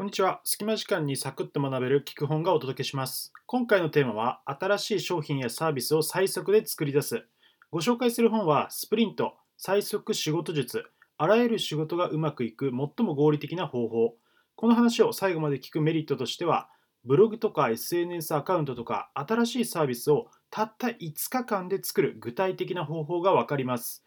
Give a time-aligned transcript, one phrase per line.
[0.00, 0.40] こんにちは。
[0.44, 3.34] 隙間時間にサクッと学べる聞く本がお届けします。
[3.44, 7.26] 今回のテーマは、新しい商品やサービスを最速で作り出す。
[7.70, 10.86] ご紹介する本は、スプリント、最速仕事術、
[11.18, 14.14] あらゆる仕事がうまくいく最も合理的な方法。
[14.56, 16.70] この話を最後まで聞くメリットとしては、
[17.04, 24.02] ブログとか SNS アカウントとか新しいサービスをたった5日間で作る具体的な方法がわかります。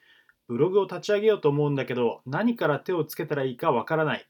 [0.47, 4.27] ブログを立ち上げようと思うんだけど何から手をつけたらいいかわからない。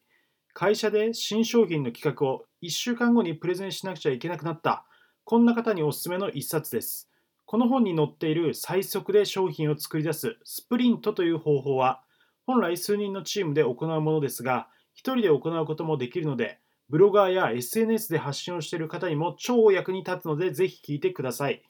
[0.53, 4.85] 会社で新商品の企画を1週間後にプレゼンしなくちゃいけなくなった。
[5.23, 7.09] こんな方におすすめの一冊です。
[7.45, 12.03] この本に載っている最速で商品を作り出すスプリントという方法は、
[12.45, 21.63] 本来数人のチームで行うものですが、1人で行うこともできるので、ブロガーや SNS で発信をしている方にも超役に立つので、ぜひ聞いてください。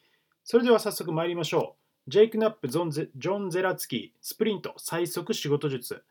[0.43, 1.77] それでは早速参りましょ
[2.07, 2.11] う。
[2.11, 6.03] ジェイク・ナップ・ジョン・ゼラツキー、スプリント最速仕事術。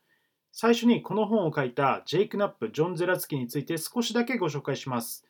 [0.55, 5.25] 最初にこの本を書いたジェイク・ナップ、ジョン・ゼラツキについて少しだけご紹介します。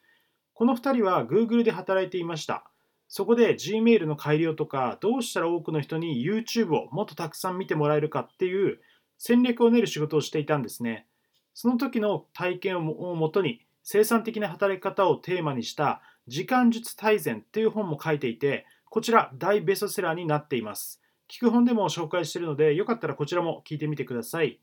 [0.53, 2.69] この2人は Google で働いていました。
[3.06, 8.81] そこで Gmail の改良とか、どうしたら多くの人に YouTube をもっとたくさん見てもらえるかっていう
[9.17, 11.06] 戦略を練る仕事をしていたんですね。
[11.55, 21.01] その時の体験をもとに生産的な働き方をテーマにした時間術大全っていう本も書いていて、こちら大ベストセラーになっています。
[21.31, 24.59] 聞く本でも紹介しているので、よかったらこちらも聞いてみてください。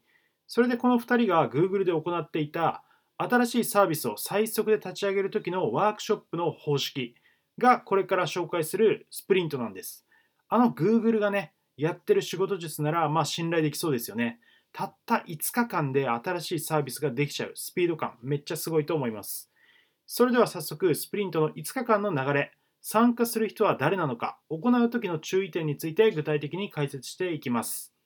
[0.51, 2.83] それでこの2人が Google で行っていた
[3.19, 7.13] 新しいサービスを最速で立ち上げる時のワークショップの方式
[7.59, 10.07] がこれから紹介するスプリントなんです。
[10.47, 14.39] あの Google がね、やってる仕事術ならまあ信頼できそうですよね。
[14.73, 19.51] たった5日間で新しいサービスができちゃうスピード感めっちゃすごいと思います。
[20.07, 27.98] それでは早速スプリントの5日間の流れ、参加する人は誰なのか、行う時の注意点について具体的に解説していきます。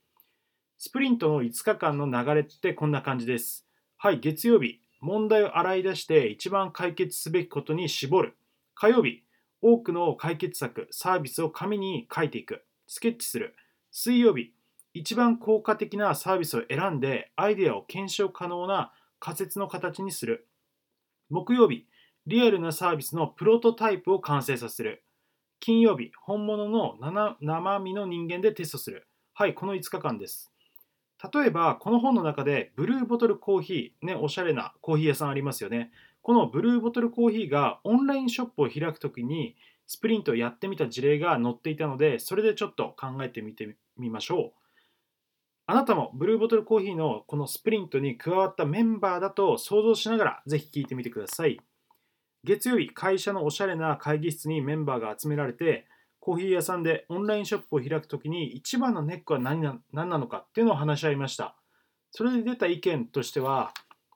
[0.86, 3.66] スプリントの5日間の流れってこんな感じです。
[3.96, 8.36] はい、月曜日、問題を洗い出して一番解決すべきことに絞る。
[8.76, 9.24] 火曜日、
[9.62, 12.66] 多くの解決策、サービスを紙に書いていく。
[12.86, 13.56] スケッチする。
[13.92, 14.52] 水曜日、
[14.94, 20.50] 一番効果的なサービスを選んでアイデアを検証可能な仮説の形にする。
[21.30, 21.88] 木曜日、
[22.28, 25.06] リアルなサービスのプロトタイプを完成させる。
[25.62, 26.98] 金曜日、本物の
[27.40, 29.08] 生身の人間でテストする。
[29.34, 30.53] はい、この5日間です。
[31.32, 35.92] 例えば、この本の中で、ブルーボトルコーヒー、ね、おしゃれなコーヒー屋さんありますよね。
[36.22, 39.56] このブルーボトルコーヒーがオンラインショップを開くときに、
[39.88, 44.64] スプリントをやってみた事例が載っていたので、それでちょっと考えてみてみましょう。
[45.66, 51.60] あなたもブルーボトルコーヒーのこのスプリントに加わったメンバーだと想像しながら、ぜひ聞いてみてください。
[52.44, 55.88] 月曜日、会社のおしゃれな会議室にメンバーが集められて、
[56.26, 61.54] コーヒー屋さんでオンラインショップを開くときに一番のネックは何な何なのかっていうのを話し合いました。
[62.12, 63.74] それで出た意見としては、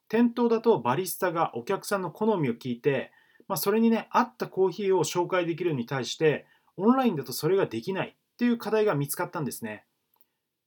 [0.07, 3.11] 店頭だとバリスタがお客さんの好みを聞いて、
[3.49, 6.45] まあ、それにね、合ったコーヒーを紹介できるに対して、
[6.77, 9.83] オンラインだとそれができないっていう課題が見つかったんですね。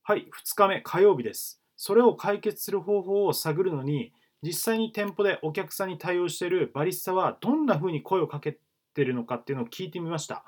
[0.02, 1.62] はい、2日目、火曜日です。
[1.74, 4.12] それを解決する方法を探るのに、
[4.42, 8.58] 実際に店舗でお客さんに対応しているバリスタはどんな風に声をかけ
[8.92, 10.44] てるのかっていうのを聞いてみました。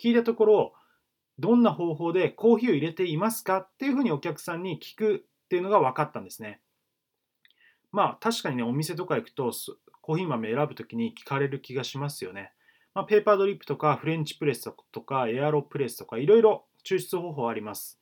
[0.00, 0.72] 聞いたところ、
[1.38, 6.60] どんな方法でコーヒーを入れていますかっていうふうにお客さんに聞くっていうのが分かったんですね。
[7.92, 9.52] まあ確かにね、お店とか行くと
[10.00, 12.52] コーヒー豆選ぶときに聞かれる気がしますよね。
[12.94, 18.00] まあ、ペーパードリップとかフレンチプレスとかエアロプレスとかいろいろ抽出方法あります。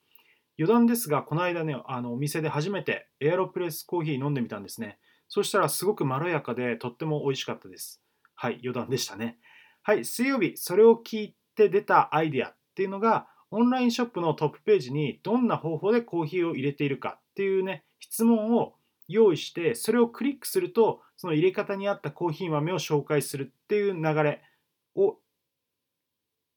[0.56, 4.98] 余談ですが、この間ね、あのお店で初めてエアロプレスコーヒー飲んでみたんですね。
[5.26, 8.00] そしたらすごくまろやかでとっても美味しかったです。
[8.36, 9.38] はい、余談でしたね。
[9.82, 18.74] はい、水曜日、それを聞いって出たアイデアっていうのがオンラインショップのトップページにどんな方法でコーヒーを入れているかっていうね質問を
[19.06, 24.42] 用意してそれをクリックするとその入れ方に合ったコーヒー豆を紹介するっていう流れ
[24.96, 25.18] を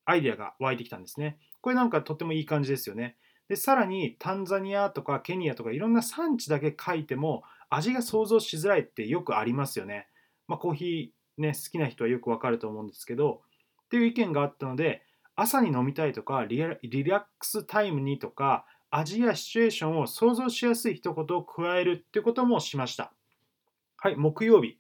[0.06, 1.38] アイデアが湧いてきたんですね。
[1.62, 3.18] これなんかとてもいい感じですよね。
[3.50, 10.08] でさらにタンザニアとかケニアとかいろんな産地だけ書いても味が想像しづらいってよくありますよね。
[10.48, 13.42] まあ、コーヒーね好きな人はよくわかると思うんですけど
[13.88, 15.02] っていう意見があったので
[15.36, 23.12] 朝に飲みたいとかリラックスタイムにとか味やシチュエーションを想像しやすい一言を加えるってこともしました。
[23.98, 24.78] はい、木曜日、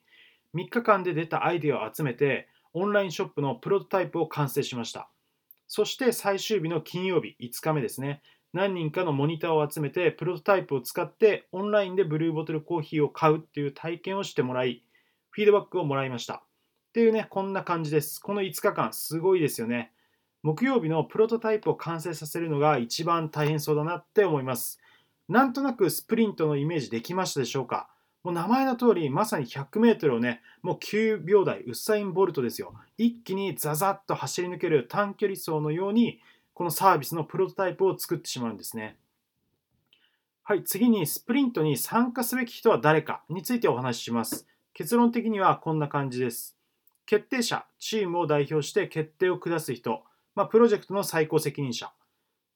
[0.56, 5.10] 3日間で出たアイデアを集めて、オンラインショップのプロトタイプを完成しました。
[5.68, 8.22] そして最終日の金曜日、5日目ですね、
[8.54, 14.84] 何人かのモニターを集めて、プロトタイプを使ってオンラインでブルーボトルコーヒーを買うっていう体験をしてもらい、
[15.32, 16.47] フィードバックをもらいました。
[16.98, 18.20] っていうね、こんな感じです。
[18.20, 19.92] この5日間、すごいですよね。
[20.42, 24.80] 木曜日のプロトタイプを完成させるのが一番大変そうだなって思います。
[25.30, 27.88] なんとなくスプリントのイメージできましたでしょうか
[28.24, 32.74] もう名前の通り、まさに 100m をね、もう9秒台、ウッサイン・ボルトですよ。
[32.98, 36.20] 一気にザザッと走り抜ける短距離走のように、
[36.56, 38.98] このサービスのプロトタイプを作ってしまうんですね。
[40.44, 44.48] はい、次にスプリントに参加すべき人は誰かについてお話しします。
[44.74, 46.57] 結論的にはこんな感じです。
[47.08, 50.04] 決定者、チームを代表して決定を下す人、
[50.36, 51.92] まあ、プロジェクトの最高責任者、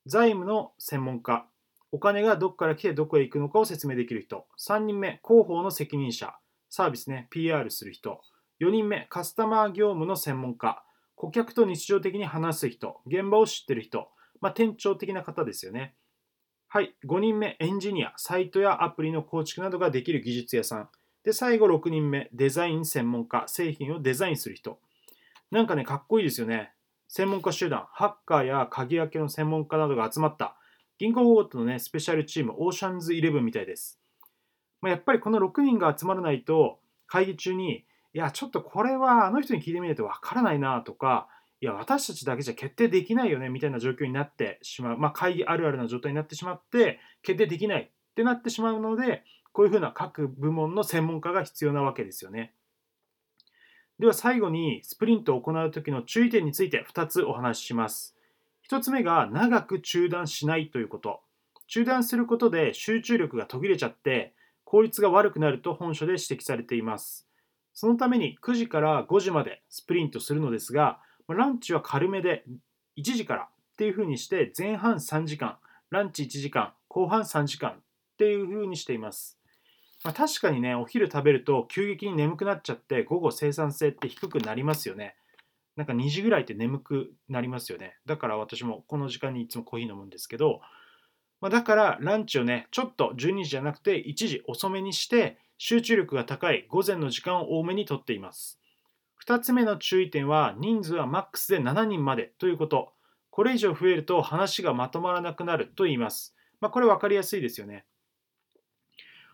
[0.06, 1.48] 財務の専門家、
[1.94, 4.45] お金がどこから来てどこへ行くのかを説明できる人。
[4.59, 6.36] 3人目、広報の責任者。
[6.69, 8.21] サービスね、PR する人。
[8.62, 10.83] 4人目、カスタマー業務の専門家。
[11.15, 13.01] 顧客と日常的に話す人。
[13.07, 14.09] 現場を知ってる人。
[14.42, 15.95] まあ、店長的な方ですよね。
[16.68, 16.95] はい。
[17.06, 18.13] 5人目、エンジニア。
[18.18, 20.89] サイトやアプリの構築などができる技術屋さん。
[21.24, 23.44] で、最後6人目、デザイン専門家。
[23.48, 24.80] 製品をデザインする人。
[25.52, 26.74] なんかね、かっこいいですよね。
[27.08, 30.56] 専門家集団、ハッカーや鍵開けの専門家などが集まった
[30.98, 34.00] 銀行ごとのね、スペシャルチーム、オーシャンズイレブンみたいです。
[34.82, 41.28] まあ、やっぱりこの6人が集まらないと、会議中に、いや、ちょっとこれはあの人に聞いてみないとわからないなとか、
[41.60, 52.53] いや、私たちだけじゃ決定できないよねみたいな状況になってしまう、まあ、会議あるあるな状態になってしまって、決定できないってなってしまうので、こういうふうな各部門の専門家が必要なわけですよね。
[54.00, 58.15] では最後にスプリントを行う時の注意点について2つお話しします。
[58.69, 61.21] 1つ目が長く中断しないということ。
[61.68, 64.33] 中断することで集中力が途切れちゃって
[64.63, 67.27] 効率が悪くなると本書で指摘されています。
[67.74, 72.44] そのために9時から5時までスプリントするのですが、ランチは軽めで
[72.98, 75.57] 1時からっていうふうにして前半3時間、
[75.89, 77.74] ランチ1時間、後半3時間っ
[78.18, 79.41] ていうふうにしています。
[80.03, 85.15] まあ、確かにね、お昼食べると急激に眠くなっちゃって午後生産性って低くなりますよね。
[85.75, 87.95] なんか2時ぐらいって眠くなりますよね。
[88.06, 90.62] だから私もこの時間にいつもコーヒー飲むんですけど、
[91.39, 98.59] まあ、だからランチをね、ちょっと12時じゃなくて1時遅めにして、集中力が高い午前の時間を多めにとっています。
[99.25, 102.94] 2つ目の注意点は、人数はマックスで7人までということ。
[103.30, 106.36] これ以上増えると話がまとまらなくなると言います。
[106.59, 107.86] まあ、これ分かりやすいですよね。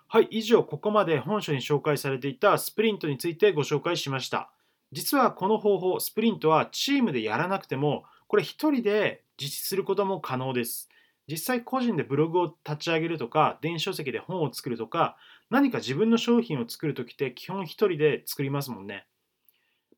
[0.10, 4.50] はい、以上、ここまで本書に紹介されていたスプリントについてご紹介しました。
[4.94, 10.88] 実はこの方法、スプリントはチームでやらなくても、これ1人で実施することも可能です。
[11.30, 15.18] 実際個人でブログを立ち上げるとか、電子書籍で本を作るとか、
[15.50, 19.08] 何か自分の商品を作るときって基本1人で作りますもんね。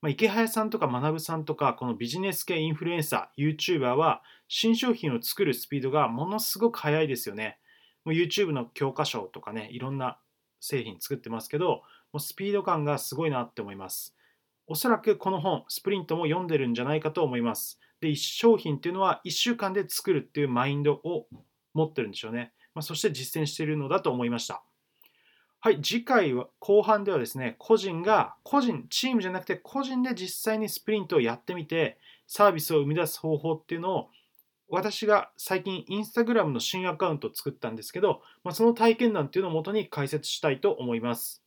[0.02, 7.60] まあ、池早さんとか学さんとか、このビジネス系インフルエンサー、YouTuber は新商品を作るスピードがものすごく速いですよね。
[8.10, 10.18] もう YouTube の教科書とかね、いろんな
[10.60, 11.84] 製品作ってますけど、も
[12.16, 14.16] うスピード感がすごいなって思います。
[14.66, 17.80] おそらくこの本、スプリントも読んでるんじゃないかと思います。
[18.02, 21.28] で、1商品っていうのは1週間で作るっていうマインドを
[21.76, 22.52] 持ってるんでしょうね。
[22.74, 24.64] まあ、そして実践しているのだと思いました。
[25.60, 34.10] はい、次回は後半ではですね、個人が、個人、チームじゃなくて個人で実際にスプリントをやってみて、サービスを生み出す方法っていうのを、
[34.70, 41.44] 私が最近インスタグラムの新アカウントを作ったんですけど、まあ、その体験談っていうのをもとに解説したいと思います。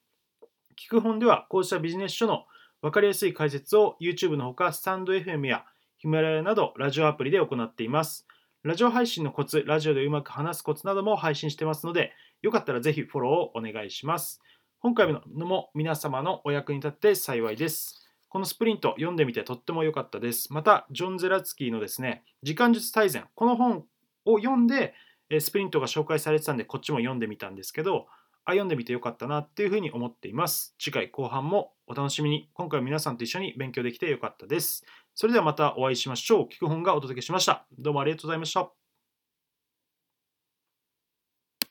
[0.77, 2.45] 聞く本では、こうしたビジネス書の
[2.81, 5.65] 分かりやすい解説を YouTube のほかスタンド FM や
[5.99, 8.27] ヒマラヤなどラジオアプリで行っています。
[8.65, 14.41] ラジオ配信のコツ、ラジオでうまく話すコツなども配信してますので、よかったらぜひフォローをお願いします。
[14.81, 18.02] 今回のも皆様のお役に立って幸いです。
[18.33, 20.55] このスプリント読んでみてとっても良かったです。
[20.55, 23.85] また、ジョン・ゼラツキーのですね、時間術大全、この本
[24.25, 24.95] を読んで、
[25.39, 28.07] スプリントが紹介されてたんで、こっちも読んでみたんですけど、
[28.47, 30.75] あ、読んでみてよかったなっていうふうに思っています。
[30.79, 32.49] 次回後半もお楽しみに。
[32.55, 34.87] 今回は皆さんと一緒に勉強できてよかったです。
[35.15, 36.49] それではまたお会いしましょう。
[36.49, 37.67] 聞く本がお届けしました。
[37.79, 38.82] どうもありがとうございました。